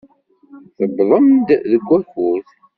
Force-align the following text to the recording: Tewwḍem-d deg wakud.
Tewwḍem-d 0.77 1.47
deg 1.71 1.83
wakud. 1.87 2.45